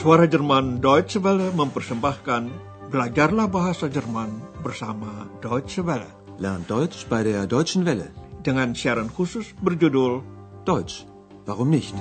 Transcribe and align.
Suara 0.00 0.24
Jerman 0.24 0.80
Deutsche 0.80 1.20
Welle 1.20 1.52
mempersembahkan 1.52 2.48
Belajarlah 2.88 3.52
Bahasa 3.52 3.84
Jerman 3.84 4.32
bersama 4.64 5.28
Deutsche 5.44 5.84
Welle. 5.84 6.08
Lernt 6.40 6.72
Deutsch 6.72 7.04
bei 7.04 7.20
der 7.20 7.44
Deutschen 7.44 7.84
Welle. 7.84 8.08
Dengan 8.40 8.72
siaran 8.72 9.12
khusus 9.12 9.52
berjudul 9.60 10.24
Deutsch, 10.64 11.04
warum 11.44 11.68
nicht? 11.68 11.92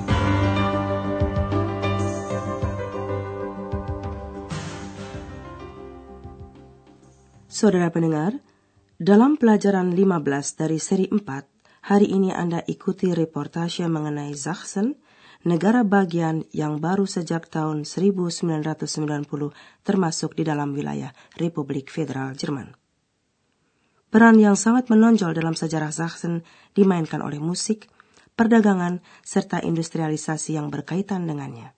Saudara 7.51 7.91
pendengar, 7.91 8.39
dalam 8.95 9.35
pelajaran 9.35 9.91
15 9.91 10.55
dari 10.55 10.79
seri 10.79 11.11
4, 11.11 11.19
hari 11.91 12.07
ini 12.15 12.31
Anda 12.31 12.63
ikuti 12.63 13.11
reportase 13.11 13.91
mengenai 13.91 14.31
Sachsen, 14.39 14.95
negara 15.47 15.87
bagian 15.87 16.43
yang 16.51 16.83
baru 16.83 17.07
sejak 17.07 17.47
tahun 17.47 17.87
1990 17.87 18.83
termasuk 19.87 20.35
di 20.35 20.43
dalam 20.43 20.75
wilayah 20.75 21.15
Republik 21.39 21.87
Federal 21.87 22.35
Jerman. 22.35 22.75
Peran 24.09 24.41
yang 24.41 24.57
sangat 24.57 24.89
menonjol 24.89 25.37
dalam 25.37 25.53
sejarah 25.53 25.93
Sachsen 25.93 26.41
dimainkan 26.73 27.21
oleh 27.21 27.37
musik, 27.37 27.87
perdagangan, 28.33 29.05
serta 29.21 29.61
industrialisasi 29.61 30.57
yang 30.57 30.73
berkaitan 30.73 31.29
dengannya. 31.29 31.77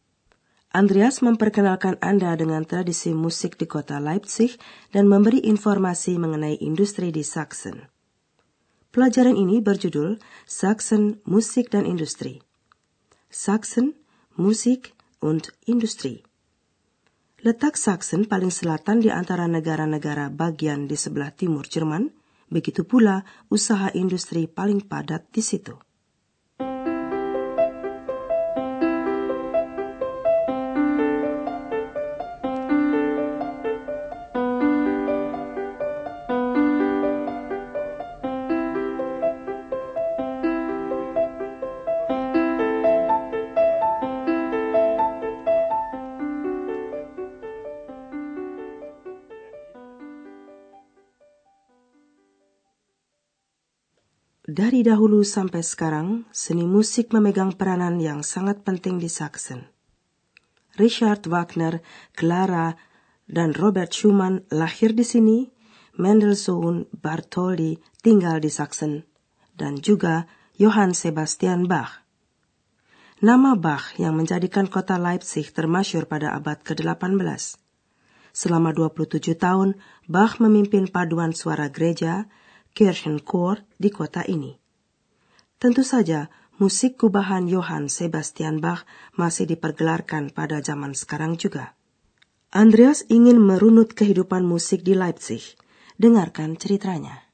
Andreas 0.71 1.19
memperkenalkan 1.19 1.99
Anda 1.99 2.31
dengan 2.39 2.63
tradisi 2.63 3.11
musik 3.11 3.59
di 3.59 3.67
kota 3.67 3.99
Leipzig 3.99 4.55
dan 4.95 5.11
memberi 5.11 5.43
informasi 5.43 6.15
mengenai 6.15 6.63
industri 6.63 7.11
di 7.11 7.27
Sachsen. 7.27 7.91
Pelajaran 8.95 9.35
ini 9.35 9.59
berjudul 9.59 10.15
Sachsen 10.47 11.19
Musik 11.27 11.67
dan 11.75 11.83
Industri. 11.83 12.39
Sachsen, 13.31 13.95
Musik 14.35 14.91
und 15.23 15.55
Industri. 15.63 16.19
Letak 17.39 17.79
Sachsen 17.79 18.27
paling 18.27 18.51
selatan 18.51 18.99
di 18.99 19.07
antara 19.07 19.47
negara-negara 19.47 20.27
bagian 20.29 20.85
di 20.85 20.99
sebelah 20.99 21.31
timur 21.31 21.63
Jerman, 21.65 22.11
begitu 22.51 22.83
pula 22.83 23.23
usaha 23.47 23.87
industri 23.95 24.51
paling 24.51 24.83
padat 24.83 25.31
di 25.31 25.39
situ. 25.39 25.79
Dari 54.61 54.85
dahulu 54.85 55.25
sampai 55.25 55.65
sekarang, 55.65 56.29
seni 56.29 56.69
musik 56.69 57.09
memegang 57.17 57.57
peranan 57.57 57.97
yang 57.97 58.21
sangat 58.21 58.61
penting 58.61 59.01
di 59.01 59.09
Sachsen. 59.09 59.65
Richard 60.77 61.25
Wagner, 61.25 61.81
Clara, 62.13 62.77
dan 63.25 63.57
Robert 63.57 63.89
Schumann 63.89 64.45
lahir 64.53 64.93
di 64.93 65.01
sini, 65.01 65.49
Mendelssohn, 65.97 66.85
Bartholdy 66.93 67.81
tinggal 68.05 68.37
di 68.37 68.53
Sachsen, 68.53 69.01
dan 69.57 69.81
juga 69.81 70.29
Johann 70.61 70.93
Sebastian 70.93 71.65
Bach. 71.65 72.05
Nama 73.17 73.57
Bach 73.57 73.97
yang 73.97 74.13
menjadikan 74.13 74.69
kota 74.69 75.01
Leipzig 75.01 75.49
termasyur 75.57 76.05
pada 76.05 76.37
abad 76.37 76.61
ke-18. 76.61 77.57
Selama 78.29 78.69
27 78.77 79.25
tahun, 79.41 79.81
Bach 80.05 80.37
memimpin 80.37 80.85
paduan 80.85 81.33
suara 81.33 81.65
gereja, 81.73 82.29
Kirchenchor 82.71 83.67
di 83.75 83.89
kota 83.91 84.23
ini. 84.23 84.55
Tentu 85.61 85.85
saja, 85.85 86.31
musik 86.57 86.97
kubahan 86.97 87.45
Johann 87.45 87.91
Sebastian 87.91 88.63
Bach 88.63 88.87
masih 89.13 89.45
dipergelarkan 89.45 90.33
pada 90.33 90.63
zaman 90.63 90.97
sekarang 90.97 91.37
juga. 91.37 91.77
Andreas 92.51 93.07
ingin 93.07 93.39
merunut 93.39 93.95
kehidupan 93.95 94.43
musik 94.43 94.83
di 94.83 94.97
Leipzig. 94.97 95.55
Dengarkan 95.95 96.57
ceritanya. 96.57 97.29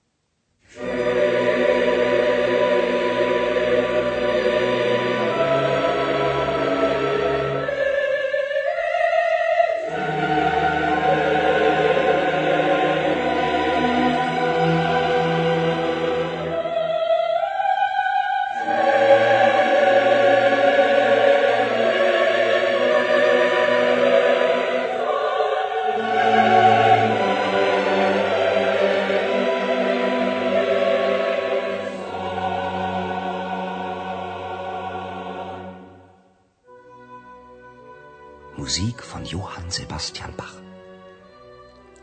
Musik 38.58 39.04
von 39.04 39.24
Johann 39.24 39.70
Sebastian 39.70 40.34
Bach. 40.36 40.56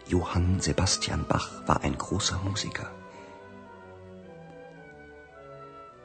Johann 0.06 0.60
Sebastian 0.60 1.24
Bach 1.26 1.50
war 1.66 1.82
ein 1.82 1.98
großer 1.98 2.38
Musiker. 2.44 2.88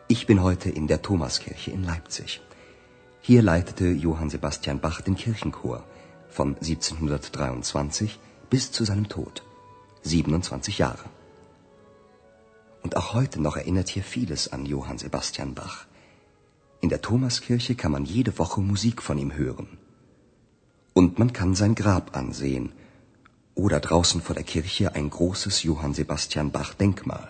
Ich 0.07 0.25
bin 0.25 0.41
heute 0.41 0.71
in 0.71 0.87
der 0.87 1.03
Thomaskirche 1.03 1.69
in 1.69 1.83
Leipzig. 1.83 2.41
Hier 3.21 3.43
leitete 3.43 3.89
Johann 3.89 4.31
Sebastian 4.31 4.79
Bach 4.79 5.01
den 5.01 5.15
Kirchenchor 5.15 5.83
von 6.29 6.55
1723 6.55 8.19
bis 8.49 8.71
zu 8.71 8.85
seinem 8.85 9.07
Tod. 9.07 9.43
27 10.01 10.79
Jahre. 10.79 11.05
Und 12.81 12.97
auch 12.97 13.13
heute 13.13 13.39
noch 13.39 13.55
erinnert 13.55 13.89
hier 13.89 14.03
vieles 14.03 14.51
an 14.51 14.65
Johann 14.65 14.97
Sebastian 14.97 15.53
Bach. 15.53 15.85
In 16.81 16.89
der 16.89 17.03
Thomaskirche 17.03 17.75
kann 17.75 17.91
man 17.91 18.05
jede 18.05 18.39
Woche 18.39 18.61
Musik 18.61 19.03
von 19.03 19.19
ihm 19.19 19.35
hören. 19.35 19.77
Und 20.93 21.19
man 21.19 21.33
kann 21.33 21.55
sein 21.55 21.75
Grab 21.75 22.15
ansehen 22.15 22.71
oder 23.55 23.79
draußen 23.79 24.21
vor 24.21 24.35
der 24.35 24.43
Kirche 24.43 24.95
ein 24.95 25.09
großes 25.09 25.63
Johann 25.63 25.93
Sebastian 25.93 26.51
Bach 26.51 26.73
Denkmal. 26.73 27.27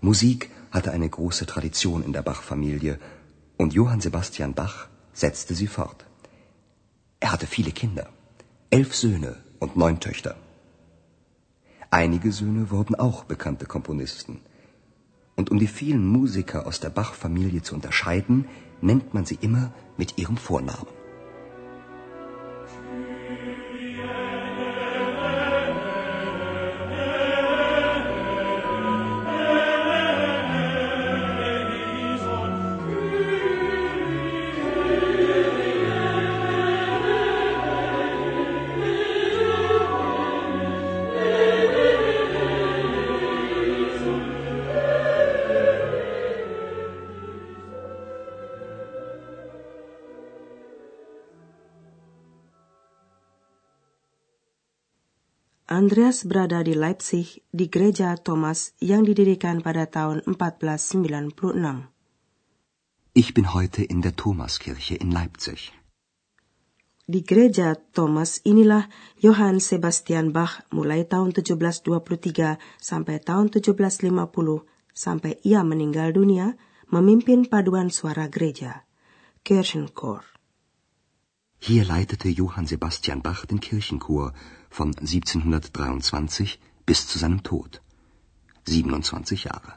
Musik 0.00 0.50
hatte 0.70 0.92
eine 0.92 1.08
große 1.08 1.46
Tradition 1.46 2.02
in 2.02 2.12
der 2.12 2.22
Bach-Familie 2.22 2.98
und 3.56 3.74
Johann 3.74 4.00
Sebastian 4.00 4.54
Bach 4.54 4.88
setzte 5.12 5.54
sie 5.54 5.66
fort. 5.66 6.04
Er 7.20 7.32
hatte 7.32 7.46
viele 7.46 7.70
Kinder, 7.70 8.08
elf 8.70 8.94
Söhne 8.94 9.36
und 9.60 9.76
neun 9.76 10.00
Töchter. 10.00 10.36
Einige 11.90 12.32
Söhne 12.32 12.70
wurden 12.70 12.96
auch 12.96 13.24
bekannte 13.24 13.66
Komponisten. 13.66 14.40
Und 15.36 15.50
um 15.50 15.58
die 15.58 15.68
vielen 15.68 16.06
Musiker 16.06 16.66
aus 16.66 16.80
der 16.80 16.90
Bach-Familie 16.90 17.62
zu 17.62 17.74
unterscheiden, 17.74 18.46
nennt 18.80 19.14
man 19.14 19.24
sie 19.24 19.38
immer 19.40 19.72
mit 19.96 20.18
ihrem 20.18 20.36
Vornamen. 20.36 21.03
Andreas 55.84 56.24
berada 56.24 56.64
di 56.64 56.72
Leipzig 56.72 57.44
di 57.52 57.68
gereja 57.68 58.16
Thomas 58.16 58.72
yang 58.80 59.04
didirikan 59.04 59.60
pada 59.60 59.84
tahun 59.84 60.24
1496. 60.24 61.36
Ich 63.12 63.36
bin 63.36 63.52
heute 63.52 63.84
in 63.84 64.00
der 64.00 64.16
Thomaskirche 64.16 64.96
in 64.96 65.12
Leipzig. 65.12 65.76
Di 67.04 67.20
gereja 67.20 67.76
Thomas 67.76 68.40
inilah 68.48 68.88
Johann 69.20 69.60
Sebastian 69.60 70.32
Bach 70.32 70.64
mulai 70.72 71.04
tahun 71.04 71.36
1723 71.36 72.56
sampai 72.80 73.20
tahun 73.20 73.52
1750 73.52 74.08
sampai 74.96 75.36
ia 75.44 75.60
meninggal 75.68 76.16
dunia 76.16 76.56
memimpin 76.88 77.44
paduan 77.44 77.92
suara 77.92 78.32
gereja, 78.32 78.88
Kirchenchor. 79.44 80.24
Hier 81.60 81.84
leitete 81.84 82.32
Johann 82.32 82.64
Sebastian 82.64 83.20
Bach 83.20 83.44
den 83.44 83.60
Kirchenchor 83.60 84.32
von 84.76 84.90
1723 84.90 86.58
bis 86.86 87.06
zu 87.06 87.18
seinem 87.22 87.42
Tod. 87.42 87.80
27 88.66 89.44
Jahre. 89.44 89.72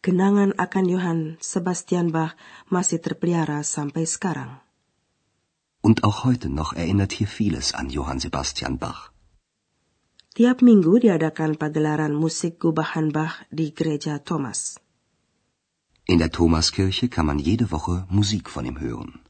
Kenangan 0.00 0.56
akan 0.56 0.84
Johann 0.88 1.20
Sebastian 1.44 2.08
Bach 2.08 2.32
masih 2.72 3.04
terpelihara 3.04 3.60
sampai 3.60 4.08
sekarang. 4.08 4.64
Und 5.84 6.04
auch 6.08 6.24
heute 6.24 6.48
noch 6.48 6.72
erinnert 6.72 7.12
hier 7.12 7.28
vieles 7.28 7.76
an 7.76 7.92
Johann 7.92 8.20
Sebastian 8.24 8.80
Bach. 8.80 9.12
Tiap 10.32 10.64
minggu 10.64 11.04
diadakan 11.04 11.60
pagelaran 11.60 12.16
musik 12.16 12.64
gubahan 12.64 13.12
Bach 13.12 13.44
di 13.52 13.76
gereja 13.76 14.24
Thomas. 14.24 14.80
In 16.08 16.16
der 16.16 16.32
Thomaskirche 16.32 17.12
kann 17.12 17.26
man 17.26 17.38
jede 17.38 17.70
Woche 17.70 18.08
Musik 18.08 18.48
von 18.48 18.64
ihm 18.64 18.80
hören. 18.80 19.20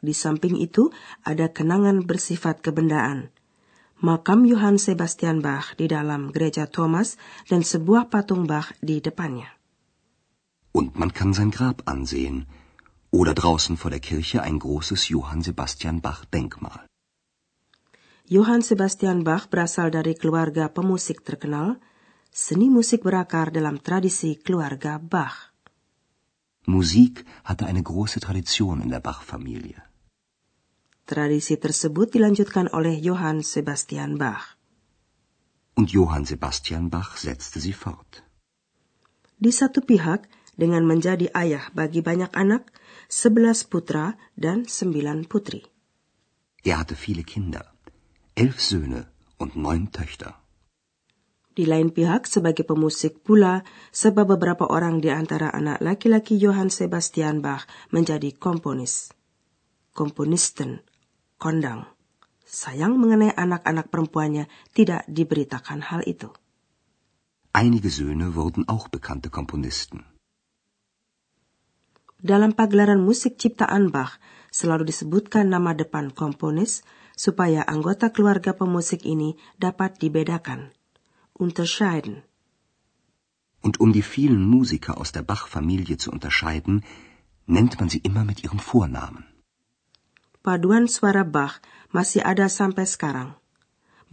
Di 0.00 0.12
samping 0.12 0.60
itu 0.60 0.92
ada 1.24 1.48
kenangan 1.48 2.04
bersifat 2.04 2.60
kebendaan. 2.60 3.32
Makam 4.04 4.44
Johann 4.44 4.76
Sebastian 4.76 5.40
Bach 5.40 5.72
di 5.80 5.88
dalam 5.88 6.28
gereja 6.28 6.68
Thomas 6.68 7.16
dan 7.48 7.64
sebuah 7.64 8.12
patung 8.12 8.44
Bach 8.44 8.76
di 8.84 9.00
depannya. 9.00 9.56
Und 10.76 11.00
man 11.00 11.16
kann 11.16 11.32
sein 11.32 11.48
Grab 11.48 11.88
ansehen 11.88 12.44
oder 13.08 13.32
draußen 13.32 13.80
vor 13.80 13.88
der 13.88 14.04
Kirche 14.04 14.44
ein 14.44 14.60
großes 14.60 15.08
Johann 15.08 15.40
Sebastian 15.40 16.04
Bach 16.04 16.28
Denkmal. 16.28 16.84
Johann 18.28 18.60
Sebastian 18.60 19.24
Bach 19.24 19.48
berasal 19.48 19.88
dari 19.88 20.12
keluarga 20.12 20.68
pemusik 20.68 21.24
terkenal. 21.24 21.80
Seni 22.28 22.68
musik 22.68 23.00
berakar 23.00 23.48
dalam 23.48 23.80
tradisi 23.80 24.36
keluarga 24.36 25.00
Bach. 25.00 25.56
Musik 26.68 27.24
hatte 27.48 27.64
eine 27.64 27.80
große 27.80 28.20
Tradition 28.20 28.82
in 28.82 28.90
der 28.90 29.00
Bach-Familie. 29.00 29.85
Tradisi 31.06 31.54
tersebut 31.54 32.18
dilanjutkan 32.18 32.66
oleh 32.74 32.98
Johann 32.98 33.46
Sebastian 33.46 34.18
Bach. 34.18 34.58
Und 35.78 35.94
Johann 35.94 36.26
Sebastian 36.26 36.90
Bach 36.90 37.14
setzte 37.14 37.62
sie 37.62 37.78
fort. 37.78 38.26
Di 39.38 39.54
satu 39.54 39.86
pihak, 39.86 40.26
dengan 40.58 40.82
menjadi 40.82 41.30
ayah 41.30 41.70
bagi 41.70 42.02
banyak 42.02 42.34
anak, 42.34 42.74
sebelas 43.06 43.62
putra 43.62 44.18
dan 44.34 44.66
sembilan 44.66 45.30
putri. 45.30 45.62
Er 46.66 46.82
hatte 46.82 46.98
viele 46.98 47.22
Kinder, 47.22 47.62
elf 48.34 48.58
Söhne 48.58 49.06
und 49.38 49.54
neun 49.54 49.94
Töchter. 49.94 50.42
Di 51.54 51.70
lain 51.70 51.94
pihak, 51.94 52.26
sebagai 52.26 52.66
pemusik 52.66 53.22
pula, 53.22 53.62
sebab 53.94 54.34
beberapa 54.34 54.66
orang 54.66 54.98
di 54.98 55.14
antara 55.14 55.54
anak 55.54 55.78
laki-laki 55.78 56.34
Johann 56.34 56.68
Sebastian 56.68 57.38
Bach 57.46 57.70
menjadi 57.94 58.34
komponis. 58.34 59.14
Komponisten, 59.94 60.82
kondang. 61.36 61.86
Sayang 62.46 62.96
mengenai 62.96 63.34
anak-anak 63.34 63.90
perempuannya 63.90 64.46
tidak 64.72 65.04
diberitakan 65.10 65.82
hal 65.82 66.06
itu. 66.06 66.30
Einige 67.52 67.90
Söhne 67.90 68.36
wurden 68.36 68.68
auch 68.68 68.88
bekannte 68.92 69.32
Komponisten. 69.32 70.04
Dalam 72.16 72.56
pagelaran 72.56 73.04
musik 73.04 73.36
ciptaan 73.36 73.92
Bach 73.92 74.16
selalu 74.48 74.88
disebutkan 74.88 75.52
nama 75.52 75.76
depan 75.76 76.16
komponis 76.16 76.80
supaya 77.12 77.60
anggota 77.64 78.08
keluarga 78.08 78.56
pemusik 78.56 79.04
ini 79.04 79.36
dapat 79.60 80.00
dibedakan. 80.00 80.72
Unterscheiden. 81.36 82.24
Und 83.60 83.80
um 83.84 83.92
die 83.92 84.04
vielen 84.04 84.40
Musiker 84.40 84.96
aus 84.96 85.12
der 85.12 85.24
Bach-Familie 85.26 86.00
zu 86.00 86.08
unterscheiden, 86.08 86.84
nennt 87.44 87.76
man 87.80 87.88
sie 87.92 88.00
immer 88.00 88.24
mit 88.24 88.44
ihrem 88.44 88.60
Vornamen. 88.60 89.35
Paduan 90.46 90.86
suara 90.86 91.26
Bach 91.26 91.58
masih 91.90 92.22
ada 92.22 92.46
sampai 92.46 92.86
sekarang. 92.86 93.34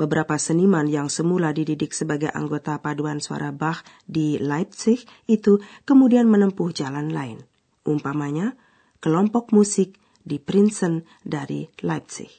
Beberapa 0.01 0.33
seniman 0.41 0.89
yang 0.89 1.05
semula 1.05 1.53
dididik 1.53 1.93
sebagai 1.93 2.33
anggota 2.33 2.81
paduan 2.81 3.21
suara 3.21 3.53
Bach 3.53 3.85
di 4.09 4.41
Leipzig 4.41 5.05
itu 5.29 5.61
kemudian 5.85 6.25
menempuh 6.25 6.73
jalan 6.73 7.13
lain. 7.13 7.45
Umpamanya, 7.85 8.57
kelompok 8.97 9.53
musik 9.53 10.01
di 10.25 10.41
Princeton 10.41 11.05
dari 11.21 11.69
Leipzig. 11.85 12.33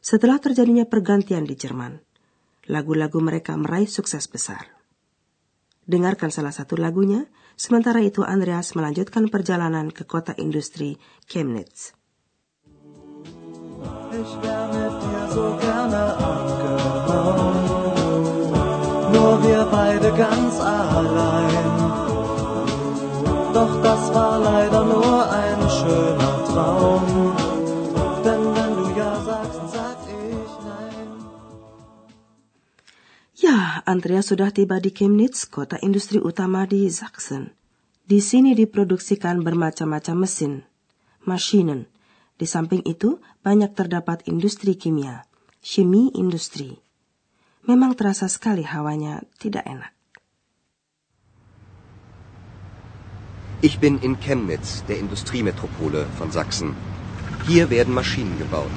Setelah 0.00 0.40
terjadinya 0.40 0.88
pergantian 0.88 1.44
di 1.44 1.60
Jerman, 1.60 2.00
lagu-lagu 2.72 3.20
mereka 3.20 3.60
meraih 3.60 3.92
sukses 3.92 4.24
besar. 4.24 4.72
Dengarkan 5.84 6.32
salah 6.32 6.56
satu 6.56 6.80
lagunya, 6.80 7.28
sementara 7.60 8.00
itu 8.00 8.24
Andreas 8.24 8.72
melanjutkan 8.72 9.28
perjalanan 9.28 9.92
ke 9.92 10.08
kota 10.08 10.32
industri 10.40 10.96
Chemnitz. 11.28 11.99
Ich 14.20 14.32
wär 14.42 14.64
mit 14.76 14.94
dir 15.02 15.24
so 15.36 15.46
gerne 15.66 16.02
abgehauen. 16.32 17.58
Nur 19.14 19.34
wir 19.44 19.62
beide 19.78 20.10
ganz 20.12 20.54
allein. 20.60 21.68
Doch 23.56 23.74
das 23.82 24.02
war 24.14 24.34
leider 24.38 24.84
nur 24.84 25.16
ein 25.42 25.60
schöner 25.78 26.36
Traum. 26.50 27.04
Denn 28.26 28.42
wenn 28.56 28.72
du 28.80 28.86
ja 29.00 29.12
sagst, 29.24 29.62
sag 29.72 29.98
ich 30.04 30.52
nein. 30.68 31.08
Ya, 33.44 33.80
Andreas 33.86 34.26
sudah 34.28 34.50
tiba 34.52 34.84
di 34.84 34.92
Chemnitz, 34.92 35.48
kota 35.48 35.80
industri 35.80 36.20
utama 36.20 36.68
di 36.68 36.92
Sachsen. 36.92 37.56
Di 38.04 38.20
sini 38.20 38.52
diproduksikan 38.52 39.40
bermacam-macam 39.46 40.16
mesin, 40.18 40.68
maschinen. 41.24 41.88
Di 42.40 42.48
samping 42.48 42.80
itu, 42.88 43.20
banyak 43.44 43.76
terdapat 43.76 44.24
industri 44.24 44.72
kimia, 44.72 45.28
chemie 45.60 46.08
industri. 46.16 46.80
Memang 47.68 47.92
terasa 47.92 48.32
sekali 48.32 48.64
hawanya 48.64 49.20
tidak 49.36 49.68
enak. 49.68 49.92
Ich 53.60 53.76
bin 53.76 54.00
in 54.00 54.16
Chemnitz, 54.16 54.88
der 54.88 54.96
Industriemetropole 54.96 56.08
von 56.16 56.32
Sachsen. 56.32 56.72
Hier 57.44 57.68
werden 57.68 57.92
Maschinen 57.92 58.40
gebaut. 58.40 58.72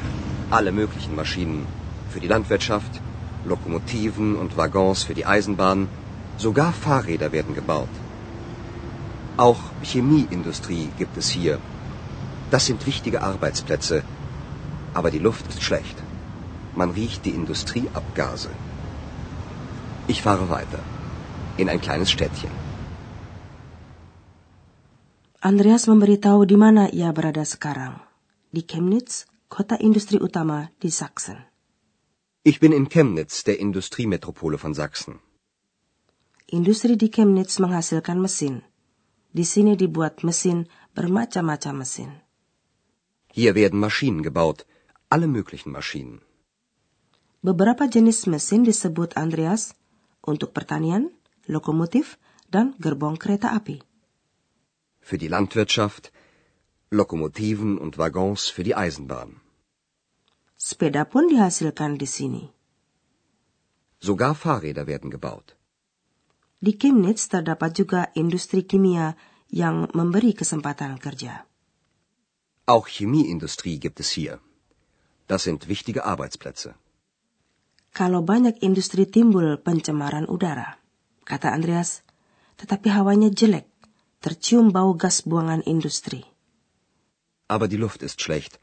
Alle 0.51 0.75
möglichen 0.75 1.15
Maschinen. 1.15 1.63
Für 2.11 2.19
die 2.19 2.27
Landwirtschaft, 2.27 2.99
Lokomotiven 3.47 4.35
und 4.35 4.57
Waggons 4.59 5.07
für 5.07 5.15
die 5.15 5.25
Eisenbahn. 5.25 5.87
Sogar 6.35 6.73
Fahrräder 6.73 7.31
werden 7.31 7.55
gebaut. 7.55 7.93
Auch 9.37 9.71
Chemieindustrie 9.87 10.91
gibt 10.99 11.15
es 11.15 11.29
hier. 11.29 11.63
Das 12.53 12.67
sind 12.67 12.85
wichtige 12.85 13.19
Arbeitsplätze. 13.29 14.03
Aber 14.93 15.09
die 15.09 15.23
Luft 15.27 15.45
ist 15.51 15.61
schlecht. 15.67 15.97
Man 16.75 16.91
riecht 16.91 17.25
die 17.25 17.35
Industrieabgase. 17.41 18.51
Ich 20.07 20.21
fahre 20.21 20.49
weiter. 20.49 20.81
In 21.57 21.67
ein 21.69 21.81
kleines 21.81 22.11
Städtchen. 22.11 22.51
Andreas 25.51 25.87
memberitahu 25.91 26.45
di 26.45 26.55
mana 26.55 26.83
ia 26.93 27.11
berada 27.11 27.43
sekarang. 27.43 27.99
Di 28.55 28.61
Chemnitz, 28.71 29.25
kota 29.49 29.75
industri 29.75 30.17
utama 30.21 30.69
di 30.81 30.89
Sachsen. 30.89 31.37
Ich 32.43 32.59
bin 32.59 32.71
in 32.71 32.87
Chemnitz, 32.87 33.43
der 33.43 33.59
Industriemetropole 33.59 34.57
von 34.57 34.73
Sachsen. 34.73 35.19
Industri 36.45 36.95
di 36.95 37.09
Chemnitz 37.09 37.59
menghasilkan 37.59 38.21
mesin. 38.21 38.61
Di 39.33 39.43
sini 39.43 39.75
dibuat 39.75 40.23
mesin 40.23 40.69
bermacam-macam 40.95 41.75
mesin. 41.83 42.22
Hier 43.37 43.55
werden 43.57 43.79
Maschinen 43.79 44.21
gebaut. 44.21 44.59
Alle 45.09 45.27
möglichen 45.27 45.71
Maschinen. 45.73 46.21
Beberapa 47.41 47.89
jenis 47.89 48.29
mesin 48.29 48.61
disebut 48.63 49.17
Andreas 49.17 49.73
untuk 50.21 50.53
pertanian, 50.53 51.09
lokomotif, 51.49 52.21
dan 52.53 52.77
gerbong 52.77 53.17
kereta 53.17 53.49
api. 53.57 53.81
Für 55.01 55.17
die 55.17 55.27
Landwirtschaft, 55.27 56.13
Lokomotiven 56.93 57.81
und 57.81 57.97
Waggons 57.97 58.53
für 58.53 58.63
die 58.63 58.77
Eisenbahn. 58.77 59.41
Sepeda 60.55 61.03
pun 61.03 61.27
dihasilkan 61.27 61.97
di 61.97 62.05
sini. 62.05 62.43
Sogar 63.99 64.37
Fahrräder 64.37 64.85
werden 64.85 65.09
gebaut. 65.09 65.57
Di 66.61 66.77
Chemnitz 66.77 67.27
terdapat 67.27 67.75
juga 67.75 68.01
industri 68.13 68.63
kimia 68.63 69.17
yang 69.49 69.89
memberi 69.91 70.31
kesempatan 70.37 71.01
kerja. 71.01 71.49
Auch 72.65 72.87
Chemieindustrie 72.87 73.79
gibt 73.79 73.99
es 73.99 74.09
hier. 74.09 74.39
Das 75.27 75.43
sind 75.43 75.67
wichtige 75.67 76.05
Arbeitsplätze. 76.05 76.75
Kalau 77.93 78.23
banyak 78.23 78.63
industri 78.63 79.05
timbul 79.05 79.57
pencemaran 79.59 80.25
udara, 80.25 80.79
kata 81.27 81.51
Andreas, 81.51 82.01
tetapi 82.57 82.89
hawanya 82.89 83.29
jelek, 83.29 83.67
tercium 84.23 84.71
bau 84.71 84.95
gas 84.95 85.21
buangan 85.21 85.61
industri. 85.61 86.23
Aber 87.51 87.67
die 87.67 87.77
Luft 87.77 88.01
ist 88.01 88.21
schlecht. 88.23 88.57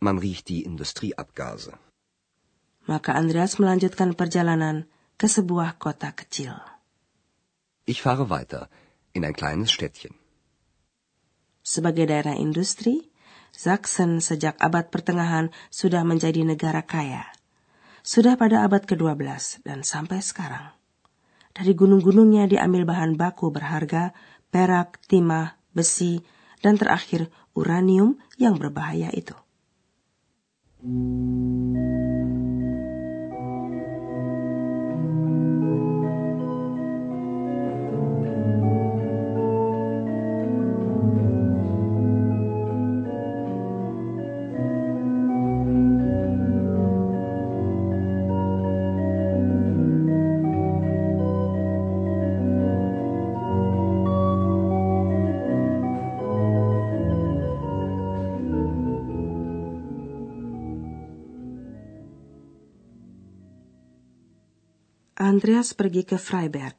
Man 0.00 0.18
riecht 0.18 0.50
die 0.50 0.66
Industrieabgase. 0.66 1.78
Maka 2.90 3.14
Andreas 3.14 3.62
melanjutkan 3.62 4.18
perjalanan 4.18 4.90
ke 5.14 5.30
sebuah 5.30 5.78
kota 5.78 6.10
kecil. 6.10 6.58
Ich 7.86 8.02
fahre 8.02 8.26
weiter 8.26 8.66
in 9.14 9.22
ein 9.24 9.38
kleines 9.38 9.70
Städtchen. 9.70 10.18
Sebagai 11.62 12.10
daerah 12.10 12.34
industri, 12.34 13.11
Sachsen 13.52 14.24
sejak 14.24 14.56
abad 14.58 14.88
pertengahan 14.88 15.52
sudah 15.68 16.02
menjadi 16.02 16.42
negara 16.42 16.82
kaya. 16.82 17.28
Sudah 18.02 18.34
pada 18.34 18.66
abad 18.66 18.82
ke-12 18.82 19.62
dan 19.62 19.86
sampai 19.86 20.24
sekarang. 20.24 20.74
Dari 21.52 21.76
gunung-gunungnya 21.76 22.48
diambil 22.48 22.88
bahan 22.88 23.14
baku 23.14 23.52
berharga, 23.52 24.16
perak, 24.48 24.98
timah, 25.04 25.60
besi, 25.76 26.24
dan 26.64 26.80
terakhir 26.80 27.28
uranium 27.52 28.16
yang 28.40 28.56
berbahaya 28.56 29.12
itu. 29.12 29.36
Andreas 65.32 65.72
pergi 65.72 66.04
ke 66.04 66.20
Freiberg. 66.20 66.76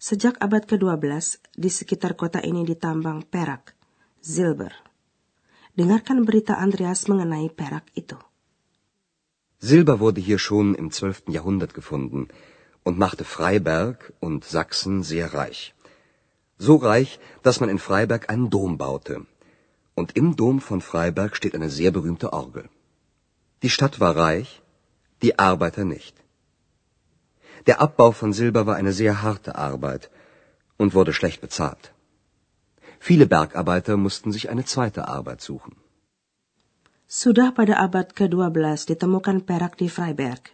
Sejak 0.00 0.40
abad 0.40 0.64
ke-12, 0.64 1.36
di 1.52 1.68
sekitar 1.68 2.16
kota 2.16 2.40
ini 2.40 2.64
ditambang 2.64 3.28
perak, 3.28 3.76
silber. 4.24 4.72
Dengarkan 5.76 6.24
berita 6.24 6.56
Andreas 6.56 7.12
mengenai 7.12 7.52
perak 7.52 7.92
itu. 7.92 8.16
Silber 9.60 10.00
wurde 10.00 10.24
hier 10.24 10.40
schon 10.40 10.72
im 10.80 10.88
12. 10.88 11.28
Jahrhundert 11.28 11.76
gefunden 11.76 12.32
und 12.88 12.96
machte 12.96 13.28
Freiberg 13.28 14.16
und 14.16 14.48
Sachsen 14.48 15.04
sehr 15.04 15.34
reich. 15.36 15.76
So 16.56 16.80
reich, 16.80 17.20
dass 17.44 17.60
man 17.60 17.68
in 17.68 17.80
Freiberg 17.88 18.32
einen 18.32 18.48
Dom 18.48 18.80
baute. 18.80 19.28
Und 19.92 20.16
im 20.16 20.40
Dom 20.40 20.64
von 20.64 20.80
Freiberg 20.80 21.36
steht 21.36 21.54
eine 21.58 21.68
sehr 21.68 21.92
berühmte 21.92 22.32
Orgel. 22.32 22.64
Die 23.60 23.68
Stadt 23.76 24.00
war 24.00 24.16
reich, 24.16 24.62
die 25.20 25.36
Arbeiter 25.36 25.84
nicht. 25.84 26.16
Der 27.66 27.80
Abbau 27.80 28.12
von 28.12 28.32
Silber 28.32 28.66
war 28.66 28.76
eine 28.76 28.92
sehr 28.92 29.22
harte 29.22 29.56
Arbeit 29.56 30.10
und 30.76 30.94
wurde 30.94 31.12
schlecht 31.12 31.40
bezahlt. 31.40 31.92
Viele 33.00 33.26
Bergarbeiter 33.26 33.96
mussten 33.96 34.32
sich 34.32 34.50
eine 34.50 34.64
zweite 34.64 35.08
Arbeit 35.08 35.40
suchen. 35.40 35.76
Sudah 37.08 37.56
pada 37.56 37.80
abad 37.80 38.12
ke-12 38.12 38.84
ditemukan 38.92 39.40
perak 39.48 39.80
di 39.80 39.88
Freiberg. 39.88 40.52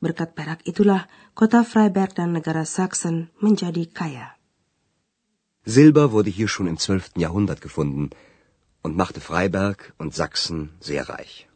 Berkat 0.00 0.32
perak 0.32 0.60
itulah 0.64 1.04
kota 1.36 1.60
Freiberg 1.60 2.16
dan 2.16 2.32
negara 2.32 2.64
Sachsen 2.64 3.28
menjadi 3.36 3.84
kaya. 3.92 4.32
Silber 5.64 6.12
wurde 6.12 6.30
hier 6.30 6.48
schon 6.48 6.68
im 6.68 6.76
12. 6.76 7.16
Jahrhundert 7.16 7.60
gefunden 7.60 8.10
und 8.80 8.96
machte 8.96 9.20
Freiberg 9.20 9.92
und 9.96 10.14
Sachsen 10.14 10.72
sehr 10.80 11.08
reich. 11.08 11.48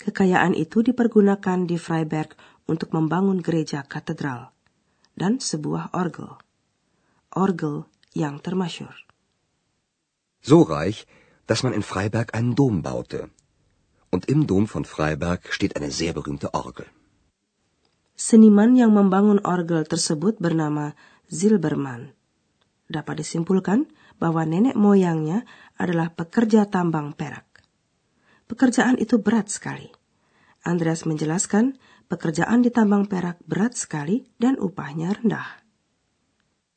Kekayaan 0.00 0.56
itu 0.56 0.80
dipergunakan 0.80 1.68
di 1.68 1.76
Freiberg 1.76 2.36
untuk 2.66 2.92
membangun 2.96 3.40
gereja 3.40 3.84
katedral 3.84 4.52
dan 5.14 5.38
sebuah 5.38 5.92
orgel. 5.96 6.40
Orgel 7.30 7.86
yang 8.16 8.42
termasyur. 8.42 8.94
So 10.40 10.64
reich, 10.64 11.04
dass 11.44 11.62
man 11.62 11.76
in 11.76 11.84
Freiberg 11.84 12.32
einen 12.32 12.56
Dom 12.56 12.80
baute. 12.80 13.28
Und 14.10 14.26
im 14.26 14.48
Dom 14.50 14.66
von 14.66 14.82
Freiberg 14.82 15.46
steht 15.54 15.78
eine 15.78 15.94
sehr 15.94 16.10
berühmte 16.10 16.50
Orgel. 16.50 16.90
Seniman 18.18 18.76
yang 18.76 18.92
membangun 18.92 19.40
orgel 19.46 19.86
tersebut 19.88 20.36
bernama 20.42 20.92
Zilberman. 21.30 22.12
Dapat 22.90 23.24
disimpulkan 23.24 23.88
bahwa 24.20 24.44
nenek 24.44 24.76
moyangnya 24.76 25.48
adalah 25.80 26.12
pekerja 26.12 26.68
tambang 26.68 27.16
perak. 27.16 27.46
Pekerjaan 28.50 28.98
itu 29.00 29.22
berat 29.22 29.48
sekali. 29.48 29.88
Andreas 30.66 31.08
menjelaskan 31.08 31.80
pekerjaan 32.10 32.66
di 32.66 32.74
tambang 32.74 33.06
perak 33.06 33.38
berat 33.46 33.78
sekali 33.78 34.26
dan 34.34 34.58
upahnya 34.58 35.14
rendah. 35.14 35.62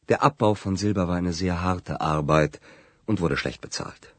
Der 0.05 0.21
Abbau 0.21 0.53
von 0.53 0.77
Silber 0.77 1.09
war 1.09 1.17
eine 1.17 1.33
sehr 1.33 1.57
harte 1.65 1.97
Arbeit 1.97 2.61
und 3.09 3.17
wurde 3.17 3.35
schlecht 3.35 3.65
bezahlt. 3.65 4.13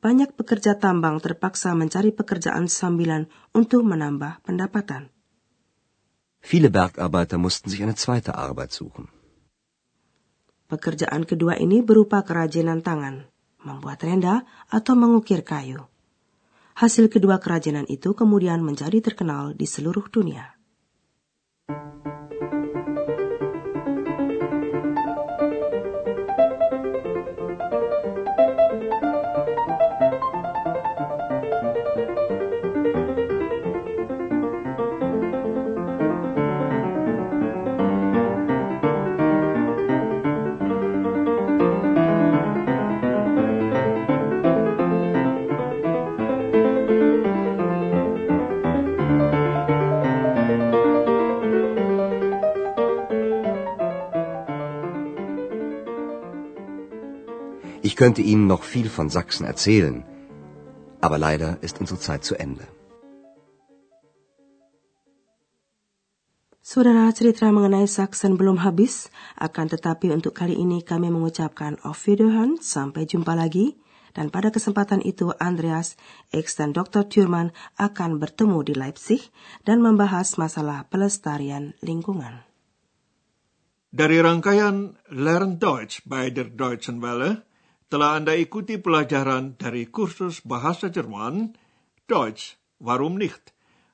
Banyak 0.00 0.36
pekerja 0.36 0.80
tambang 0.80 1.20
terpaksa 1.20 1.76
mencari 1.76 2.12
pekerjaan 2.12 2.68
sambilan 2.68 3.28
untuk 3.52 3.84
menambah 3.84 4.40
pendapatan. 4.44 5.12
Viele 6.40 6.72
Bergarbeiter 6.72 7.36
mussten 7.36 7.68
sich 7.68 7.84
eine 7.84 7.96
zweite 7.96 8.32
Arbeit 8.32 8.72
suchen. 8.72 9.12
Pekerjaan 10.72 11.28
kedua 11.28 11.60
ini 11.60 11.84
berupa 11.84 12.24
kerajinan 12.24 12.80
tangan, 12.80 13.28
membuat 13.60 14.00
renda 14.00 14.48
atau 14.72 14.96
mengukir 14.96 15.44
kayu. 15.44 15.84
Hasil 16.80 17.12
kedua 17.12 17.36
kerajinan 17.36 17.84
itu 17.92 18.16
kemudian 18.16 18.64
menjadi 18.64 19.04
terkenal 19.04 19.52
di 19.52 19.68
seluruh 19.68 20.08
dunia. 20.08 20.56
Ich 57.90 57.98
könnte 57.98 58.22
Ihnen 58.22 58.46
noch 58.46 58.62
viel 58.62 58.88
von 58.88 59.10
Sachsen 59.10 59.44
erzählen, 59.44 60.06
aber 61.00 61.18
leider 61.18 61.58
ist 61.60 61.80
unsere 61.82 61.98
Zeit 61.98 62.22
zu 62.22 62.38
Ende. 62.38 62.62
Saudara 66.62 67.10
cerita 67.10 67.50
mengenai 67.50 67.90
Sachsen 67.90 68.38
belum 68.38 68.62
habis, 68.62 69.10
akan 69.34 69.66
tetapi 69.74 70.14
untuk 70.14 70.38
kali 70.38 70.54
ini 70.54 70.86
kami 70.86 71.10
mengucapkan 71.10 71.82
auf 71.82 72.06
Wiederhören, 72.06 72.62
sampai 72.62 73.10
jumpa 73.10 73.34
lagi. 73.34 73.74
Dan 74.14 74.30
pada 74.30 74.54
kesempatan 74.54 75.02
itu 75.02 75.34
Andreas, 75.42 75.98
X 76.30 76.62
dan 76.62 76.70
Dr. 76.70 77.10
Thurman 77.10 77.50
akan 77.74 78.22
bertemu 78.22 78.70
di 78.70 78.74
Leipzig 78.78 79.34
dan 79.66 79.82
membahas 79.82 80.38
masalah 80.38 80.86
pelestarian 80.86 81.74
lingkungan. 81.82 82.46
Dari 83.90 84.22
rangkaian 84.22 84.94
Learn 85.10 85.58
Deutsch 85.58 86.06
bei 86.06 86.30
der 86.30 86.54
Deutschen 86.54 87.02
Welle, 87.02 87.49
telah 87.90 88.16
Anda 88.16 88.38
ikuti 88.38 88.78
pelajaran 88.78 89.58
dari 89.58 89.90
kursus 89.90 90.40
bahasa 90.46 90.88
Jerman 90.88 91.58
Deutsch, 92.06 92.56
warum 92.78 93.18
nicht? 93.18 93.50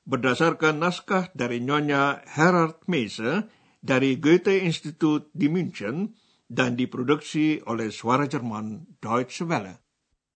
berdasarkan 0.07 0.79
naskah 0.79 1.35
dari 1.35 1.59
Nyonya 1.59 2.23
Herard 2.31 2.87
Meise 2.87 3.50
dari 3.83 4.23
Goethe 4.23 4.62
Institut 4.62 5.35
di 5.35 5.50
München 5.50 6.15
dan 6.47 6.79
diproduksi 6.79 7.59
oleh 7.67 7.91
Suara 7.91 8.31
Jerman 8.31 8.99
Deutsche 9.03 9.43
Welle. 9.43 9.86